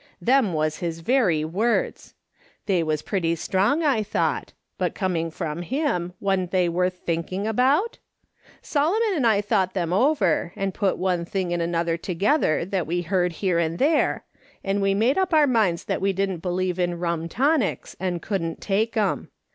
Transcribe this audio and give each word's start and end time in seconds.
Them 0.19 0.53
was 0.53 0.77
his 0.79 1.01
very 1.01 1.45
words. 1.45 2.15
They 2.65 2.81
was 2.81 3.03
pretty 3.03 3.35
strong, 3.35 3.83
I 3.83 4.01
thought; 4.01 4.51
but 4.79 4.95
coming 4.95 5.29
from 5.29 5.61
him, 5.61 6.13
wa'n't 6.19 6.49
they 6.49 6.67
worth 6.67 6.95
thinking 7.05 7.45
about? 7.45 7.99
Solomon 8.63 8.97
300 9.09 9.11
MkS. 9.11 9.11
SOLOMOM 9.11 9.11
SMITH 9.11 9.11
LOOKING 9.11 9.11
OA^. 9.11 9.13
and 9.15 9.27
I 9.27 9.41
thouglit 9.43 9.73
them 9.73 9.93
over, 9.93 10.53
and 10.55 10.73
put 10.73 10.97
one 10.97 11.25
thing 11.25 11.53
and 11.53 11.61
another 11.61 11.97
together 11.97 12.65
that 12.65 12.87
we 12.87 13.01
heard 13.03 13.31
here 13.33 13.59
and 13.59 13.77
there, 13.77 14.25
and 14.63 14.81
we 14.81 14.93
made 14.95 15.19
up 15.19 15.35
our 15.35 15.45
minds 15.45 15.83
that 15.83 16.01
we 16.01 16.13
didn't 16.13 16.39
believe 16.39 16.79
in 16.79 16.97
rum 16.97 17.29
tonics 17.29 17.95
and 17.99 18.23
couhhi't 18.23 18.59
take 18.59 18.97
'em. 18.97 19.29